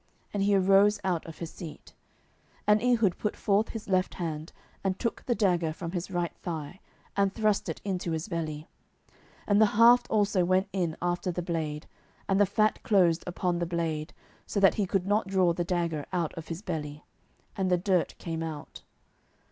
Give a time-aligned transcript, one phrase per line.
[0.33, 1.93] And he arose out of his seat.
[2.61, 4.51] 07:003:021 And Ehud put forth his left hand,
[4.83, 6.79] and took the dagger from his right thigh,
[7.15, 8.67] and thrust it into his belly:
[9.41, 11.85] 07:003:022 And the haft also went in after the blade;
[12.27, 14.11] and the fat closed upon the blade,
[14.47, 17.05] so that he could not draw the dagger out of his belly;
[17.55, 18.81] and the dirt came out.